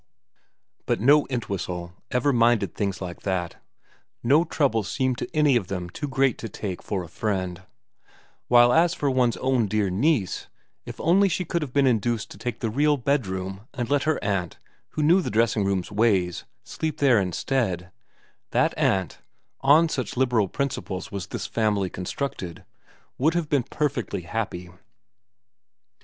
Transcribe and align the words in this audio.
But 0.87 0.99
no 0.99 1.25
Entwhistle 1.29 1.93
ever 2.09 2.33
minded 2.33 2.73
things 2.73 3.03
like 3.03 3.21
that. 3.21 3.57
No 4.23 4.43
trouble 4.43 4.81
seemed 4.81 5.19
to 5.19 5.29
any 5.31 5.55
of 5.55 5.67
them 5.67 5.91
too 5.91 6.07
great 6.07 6.39
to 6.39 6.49
take 6.49 6.81
for 6.81 7.03
a 7.03 7.07
friend; 7.07 7.61
while 8.47 8.73
as 8.73 8.95
for 8.95 9.11
one's 9.11 9.37
own 9.37 9.67
dear 9.67 9.91
niece, 9.91 10.47
if 10.87 10.99
only 10.99 11.29
she 11.29 11.45
could 11.45 11.61
have 11.61 11.71
been 11.71 11.85
induced 11.85 12.31
to 12.31 12.39
take 12.39 12.61
the 12.61 12.71
real 12.71 12.97
bedroom 12.97 13.67
and 13.75 13.91
let 13.91 14.05
her 14.05 14.17
aunt, 14.23 14.57
who 14.89 15.03
knew 15.03 15.21
the 15.21 15.29
dressing 15.29 15.65
room's 15.65 15.91
ways, 15.91 16.45
sleep 16.63 16.95
66 16.95 16.95
vn 16.95 16.99
VERA 16.99 17.25
67 17.27 17.69
there 17.69 17.81
instead, 17.81 17.91
that 18.49 18.73
aunt 18.75 19.19
on 19.59 19.87
such 19.87 20.17
liberal 20.17 20.47
principles 20.47 21.11
was 21.11 21.27
this 21.27 21.45
family 21.45 21.91
constructed 21.91 22.65
would 23.19 23.35
have 23.35 23.47
been 23.49 23.61
perfectly 23.61 24.21
happy. 24.21 24.71